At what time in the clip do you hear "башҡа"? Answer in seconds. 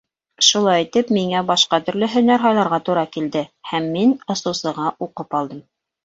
1.49-1.77